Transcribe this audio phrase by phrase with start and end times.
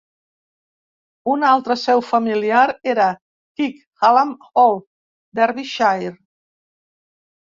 [1.33, 2.63] Una altra seu familiar
[2.93, 3.07] era
[3.61, 4.77] Kirk Hallam Hall,
[5.41, 6.11] Derbyshire.